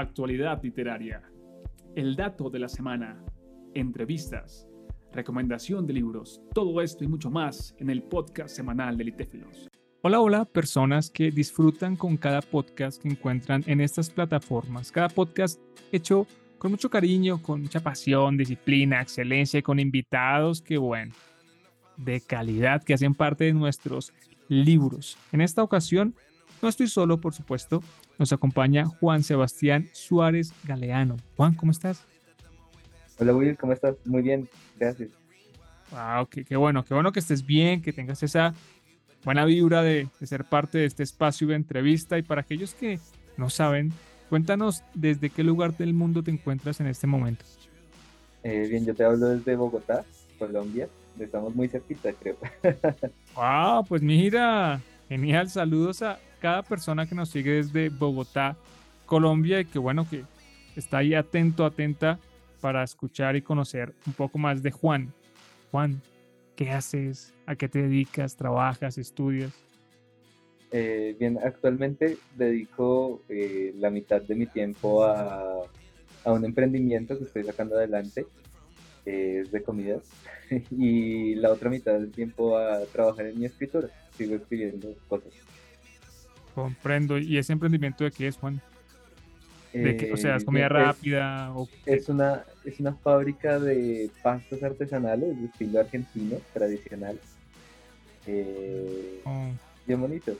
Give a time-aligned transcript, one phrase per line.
[0.00, 1.22] actualidad literaria,
[1.94, 3.24] el dato de la semana,
[3.74, 4.68] entrevistas,
[5.12, 9.68] recomendación de libros, todo esto y mucho más en el podcast semanal de Litéfilos.
[10.02, 14.92] Hola, hola, personas que disfrutan con cada podcast que encuentran en estas plataformas.
[14.92, 16.26] Cada podcast hecho
[16.58, 21.12] con mucho cariño, con mucha pasión, disciplina, excelencia, con invitados que, bueno,
[21.96, 24.12] de calidad que hacen parte de nuestros
[24.48, 25.18] libros.
[25.32, 26.14] En esta ocasión,
[26.62, 27.82] no estoy solo, por supuesto,
[28.18, 31.16] nos acompaña Juan Sebastián Suárez Galeano.
[31.36, 32.04] Juan, ¿cómo estás?
[33.18, 33.96] Hola Will, ¿cómo estás?
[34.04, 35.10] Muy bien, gracias.
[35.90, 38.54] Wow, qué, qué bueno, qué bueno que estés bien, que tengas esa
[39.24, 42.18] buena vibra de, de, ser parte de este espacio de entrevista.
[42.18, 43.00] Y para aquellos que
[43.36, 43.92] no saben,
[44.28, 47.44] cuéntanos desde qué lugar del mundo te encuentras en este momento.
[48.42, 50.04] Eh, bien, yo te hablo desde Bogotá,
[50.38, 50.88] Colombia.
[51.18, 52.36] Estamos muy cerquita, creo.
[53.34, 55.50] wow, pues mira, genial.
[55.50, 58.56] Saludos a cada persona que nos sigue desde Bogotá,
[59.06, 60.24] Colombia, y que bueno que
[60.76, 62.18] está ahí atento, atenta
[62.60, 65.12] para escuchar y conocer un poco más de Juan.
[65.70, 66.00] Juan,
[66.56, 67.34] ¿qué haces?
[67.46, 68.36] ¿A qué te dedicas?
[68.36, 68.98] ¿Trabajas?
[68.98, 69.52] ¿Estudias?
[70.70, 75.62] Eh, bien, actualmente dedico eh, la mitad de mi tiempo a,
[76.24, 78.26] a, un emprendimiento que estoy sacando adelante,
[79.06, 79.98] es de comida,
[80.70, 83.88] y la otra mitad del tiempo a trabajar en mi escritura.
[84.16, 85.32] Sigo escribiendo cosas.
[86.62, 87.18] Comprendo.
[87.18, 88.60] ¿Y ese emprendimiento de qué es, Juan?
[89.72, 90.12] ¿De qué?
[90.12, 91.48] O sea, ¿es comida rápida?
[91.48, 91.68] Es, o...
[91.86, 97.18] es, una, es una fábrica de pastas artesanales de estilo argentino, tradicional.
[98.26, 99.50] Eh, oh.
[99.86, 100.36] Bien bonito.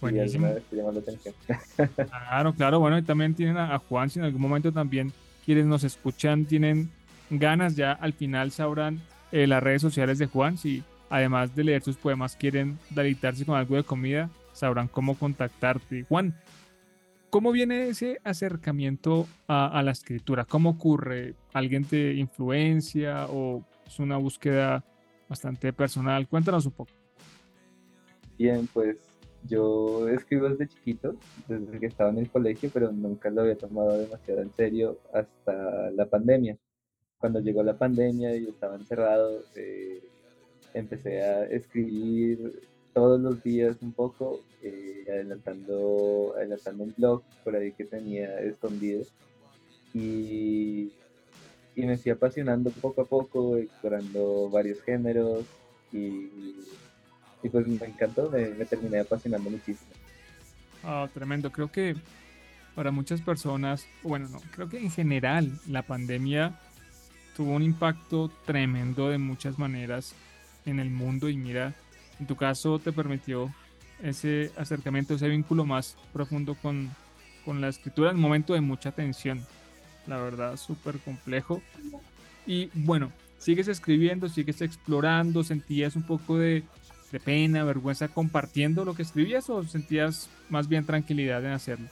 [0.00, 0.48] Buenísimo.
[2.08, 2.80] claro, claro.
[2.80, 5.12] Bueno, y también tienen a, a, Juan, si en algún momento también
[5.44, 6.90] quienes nos escuchan tienen
[7.28, 9.00] ganas, ya al final sabrán
[9.32, 10.56] eh, las redes sociales de Juan.
[10.56, 14.30] Si además de leer sus poemas quieren deleitarse con algo de comida,
[14.60, 16.04] sabrán cómo contactarte.
[16.04, 16.34] Juan,
[17.30, 20.44] ¿cómo viene ese acercamiento a, la escritura?
[20.44, 21.34] ¿Cómo ocurre?
[21.52, 24.84] ¿Alguien te influencia o es una búsqueda
[25.28, 26.28] bastante personal?
[26.28, 26.92] Cuéntanos un poco.
[28.38, 28.98] Bien, pues
[29.48, 31.16] yo escribo desde chiquito,
[31.48, 35.90] desde que estaba en el colegio, pero nunca lo había tomado demasiado en serio hasta
[35.90, 36.56] la pandemia.
[37.18, 40.02] Cuando llegó la pandemia y estaba encerrado, eh,
[40.74, 47.72] empecé a escribir todos los días un poco, eh, adelantando, adelantando un blog por ahí
[47.72, 49.04] que tenía escondido.
[49.94, 50.92] Y,
[51.74, 55.44] y me fui apasionando poco a poco, explorando varios géneros
[55.92, 56.28] y,
[57.42, 59.90] y pues me encantó, me, terminé apasionando muchísimo.
[60.84, 61.96] Oh, tremendo, creo que
[62.74, 66.58] para muchas personas, bueno, no, creo que en general la pandemia
[67.36, 70.14] tuvo un impacto tremendo de muchas maneras
[70.66, 71.74] en el mundo y mira,
[72.20, 73.52] en tu caso te permitió
[74.02, 76.90] ese acercamiento, ese vínculo más profundo con,
[77.44, 79.40] con la escritura en un momento de mucha tensión.
[80.06, 81.62] La verdad, súper complejo.
[82.46, 86.62] Y bueno, sigues escribiendo, sigues explorando, sentías un poco de,
[87.10, 91.86] de, pena, vergüenza compartiendo lo que escribías o sentías más bien tranquilidad en hacerlo?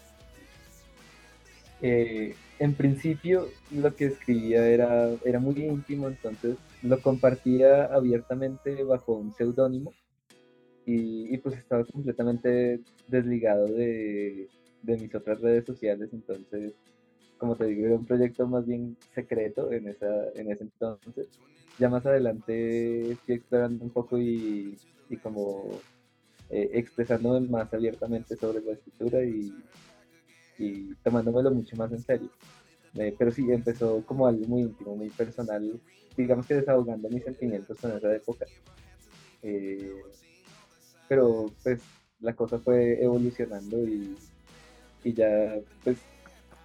[1.81, 9.13] Eh, en principio lo que escribía era, era muy íntimo, entonces lo compartía abiertamente bajo
[9.13, 9.93] un seudónimo
[10.91, 14.49] y, pues estaba completamente desligado de,
[14.83, 16.73] de, mis otras redes sociales, entonces,
[17.37, 21.29] como te digo, era un proyecto más bien secreto en, esa, en ese entonces.
[21.79, 24.79] Ya más adelante estoy explorando un poco y,
[25.11, 25.69] y como
[26.49, 29.53] eh, expresándome más abiertamente sobre la escritura y,
[30.59, 32.31] y tomándomelo mucho más en serio.
[32.95, 35.79] Eh, pero sí, empezó como algo muy íntimo, muy personal,
[36.17, 38.47] digamos que desahogando mis sentimientos en esa época.
[39.43, 39.93] Eh,
[41.09, 41.81] pero pues
[42.21, 44.17] la cosa fue evolucionando y,
[45.05, 45.99] y ya pues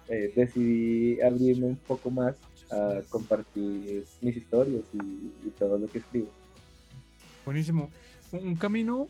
[0.08, 2.36] eh, decidí abrirme un poco más
[2.70, 6.28] a compartir mis historias y, todo lo que escribo.
[7.44, 7.90] Buenísimo.
[8.32, 9.08] Un camino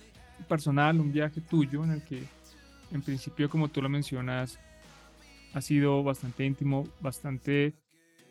[0.48, 2.22] personal, un viaje tuyo en el que
[2.92, 4.58] en principio, como tú lo mencionas,
[5.54, 7.75] ha sido bastante íntimo, bastante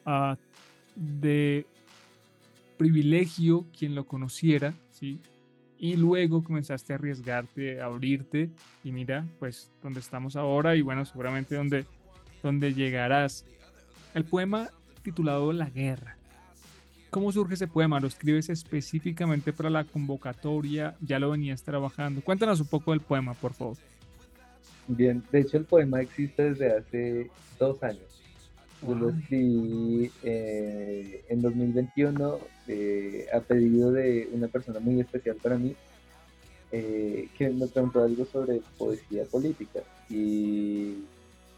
[0.05, 0.35] uh,
[0.95, 1.65] de
[2.77, 5.19] privilegio quien lo conociera, ¿sí?
[5.83, 8.49] Y luego comenzaste a arriesgarte, a abrirte
[8.85, 11.83] y mira, pues, donde estamos ahora y bueno, seguramente donde,
[12.41, 13.43] donde llegarás.
[14.13, 14.69] El poema
[15.01, 16.15] titulado La Guerra.
[17.09, 17.99] ¿Cómo surge ese poema?
[17.99, 20.95] ¿Lo escribes específicamente para la convocatoria?
[21.01, 22.21] ¿Ya lo venías trabajando?
[22.21, 23.75] Cuéntanos un poco del poema, por favor.
[24.87, 28.21] Bien, de hecho el poema existe desde hace dos años.
[28.87, 35.57] Yo lo escribí eh, en 2021 eh, a pedido de una persona muy especial para
[35.57, 35.75] mí,
[36.71, 39.81] eh, que me preguntó algo sobre poesía política.
[40.09, 40.97] Y,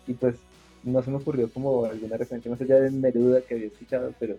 [0.07, 0.35] y, pues
[0.83, 4.37] no se me ocurrió como alguna referencia más allá de Neruda que había escuchado, pero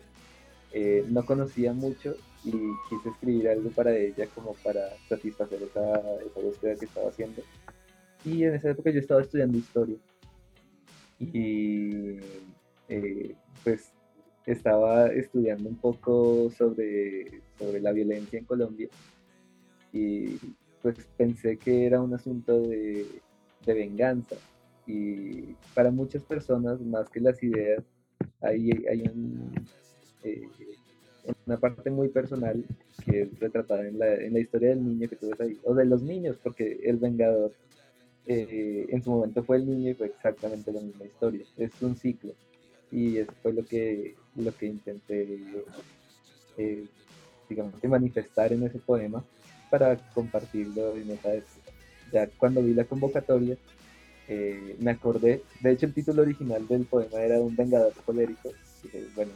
[0.73, 6.41] eh, no conocía mucho y quise escribir algo para ella como para satisfacer esa, esa
[6.41, 7.43] búsqueda que estaba haciendo.
[8.25, 9.97] Y en esa época yo estaba estudiando historia.
[11.19, 12.19] Y
[12.89, 13.35] eh,
[13.65, 13.93] pues
[14.47, 18.89] estaba estudiando un poco sobre, sobre la violencia en Colombia
[19.93, 20.37] y
[20.83, 23.07] pues pensé que era un asunto de,
[23.67, 24.37] venganza
[24.87, 27.83] y para muchas personas más que las ideas
[28.41, 29.53] hay, hay un,
[30.23, 30.49] eh,
[31.47, 32.65] una parte muy personal
[33.05, 35.75] que es retratada en la, en la, historia del niño que tú ves ahí, o
[35.75, 37.53] de los niños, porque el Vengador
[38.27, 41.45] eh, en su momento fue el niño y fue exactamente la misma historia.
[41.57, 42.33] Es un ciclo
[42.91, 45.27] y eso fue lo que, lo que intenté,
[46.57, 46.85] eh,
[47.49, 49.25] digamos, manifestar en ese poema
[49.71, 51.73] para compartirlo en esa época.
[52.13, 53.57] Ya cuando vi la convocatoria,
[54.29, 58.51] eh, me acordé, de hecho el título original del poema era Un vengador colérico,
[58.83, 59.33] dije, bueno,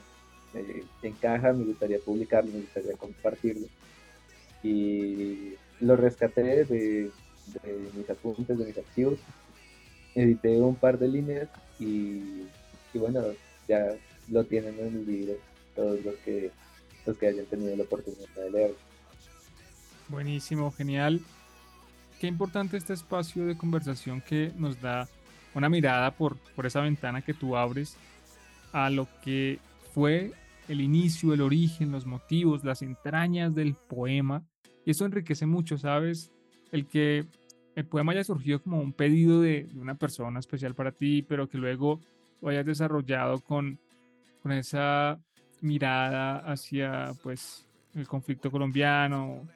[0.54, 3.66] eh, encaja, me gustaría publicarlo, me gustaría compartirlo.
[4.62, 7.10] Y lo rescaté de,
[7.62, 9.18] de mis apuntes, de mis archivos,
[10.14, 11.48] edité un par de líneas
[11.78, 12.44] y
[12.92, 13.22] y bueno,
[13.68, 13.94] ya
[14.28, 15.34] lo tienen en el libro
[15.74, 16.50] todos los que,
[17.06, 18.76] los que hayan tenido la oportunidad de leerlo.
[20.08, 21.20] Buenísimo, genial.
[22.20, 25.08] Qué importante este espacio de conversación que nos da
[25.54, 27.96] una mirada por, por esa ventana que tú abres
[28.72, 29.58] a lo que
[29.94, 30.32] fue
[30.68, 34.44] el inicio, el origen, los motivos, las entrañas del poema.
[34.84, 36.30] Y eso enriquece mucho, ¿sabes?
[36.70, 37.24] El que
[37.74, 41.48] el poema haya surgido como un pedido de, de una persona especial para ti, pero
[41.48, 42.00] que luego
[42.40, 43.78] o hayas desarrollado con,
[44.42, 45.18] con esa
[45.60, 49.46] mirada hacia pues el conflicto colombiano,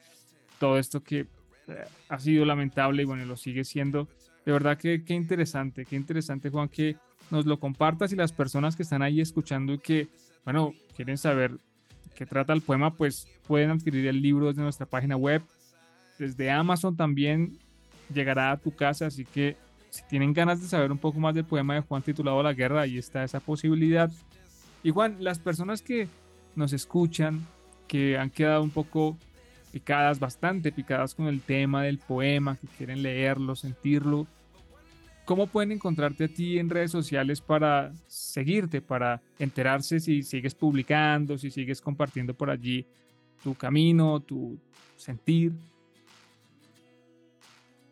[0.58, 4.08] todo esto que eh, ha sido lamentable y bueno, lo sigue siendo.
[4.44, 6.96] De verdad que qué interesante, qué interesante Juan que
[7.30, 10.08] nos lo compartas y las personas que están ahí escuchando y que,
[10.44, 11.52] bueno, quieren saber
[12.14, 15.42] qué trata el poema, pues pueden adquirir el libro desde nuestra página web.
[16.18, 17.58] Desde Amazon también
[18.12, 19.56] llegará a tu casa, así que
[19.94, 22.80] si tienen ganas de saber un poco más del poema de Juan titulado La Guerra,
[22.80, 24.10] ahí está esa posibilidad.
[24.82, 26.08] Y Juan, las personas que
[26.56, 27.46] nos escuchan,
[27.86, 29.16] que han quedado un poco
[29.70, 34.26] picadas, bastante picadas con el tema del poema, que quieren leerlo, sentirlo,
[35.24, 41.38] ¿cómo pueden encontrarte a ti en redes sociales para seguirte, para enterarse si sigues publicando,
[41.38, 42.84] si sigues compartiendo por allí
[43.44, 44.58] tu camino, tu
[44.96, 45.52] sentir?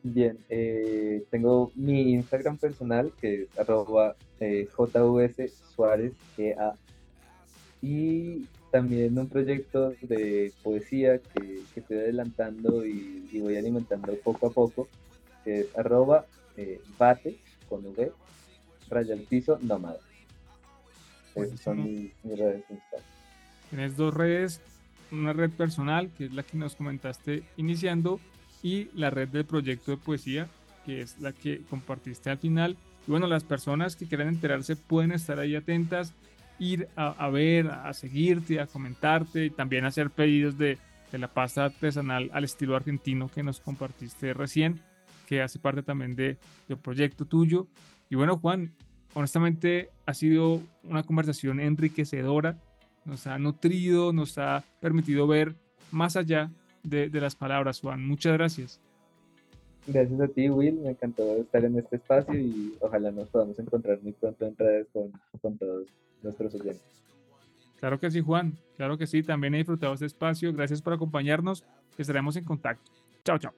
[0.04, 6.74] Bien, eh, tengo mi Instagram personal que es arroba eh, JVS Suárez GA
[7.80, 14.88] y también un proyecto de poesía que, estoy adelantando y, voy alimentando poco a poco
[15.44, 16.26] que es arroba
[16.56, 17.38] eh, bate
[17.68, 18.12] con V
[18.88, 19.98] raya al piso nómada.
[21.34, 23.06] Esas son mis, mis redes principales.
[23.70, 24.60] Tienes dos redes,
[25.12, 28.20] una red personal que es la que nos comentaste iniciando
[28.62, 30.48] y la red del proyecto de poesía,
[30.84, 32.76] que es la que compartiste al final.
[33.06, 36.14] Y bueno, las personas que quieran enterarse pueden estar ahí atentas,
[36.58, 40.78] ir a, ver, a seguirte, a comentarte y también hacer pedidos de,
[41.10, 44.80] de, la pasta artesanal al estilo argentino que nos compartiste recién,
[45.26, 46.38] que hace parte también de,
[46.68, 47.66] del proyecto tuyo.
[48.08, 48.72] Y bueno, Juan,
[49.14, 52.58] honestamente ha sido una conversación enriquecedora,
[53.04, 55.56] nos ha nutrido, nos ha permitido ver
[55.90, 56.50] más allá
[56.82, 58.06] de, las palabras, Juan.
[58.06, 58.80] Muchas gracias.
[59.86, 60.80] Gracias a ti, Will.
[60.80, 64.86] Me encantó estar en este espacio y ojalá nos podamos encontrar muy pronto en redes
[64.92, 65.86] con, con todos
[66.22, 66.82] nuestros oyentes.
[67.80, 68.52] Claro que sí, Juan.
[68.76, 69.24] Claro que sí.
[69.24, 70.52] También he disfrutado este espacio.
[70.52, 71.64] Gracias por acompañarnos.
[71.98, 72.92] Estaremos en contacto.
[73.24, 73.52] Chao, chao.